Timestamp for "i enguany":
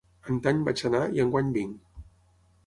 1.17-1.53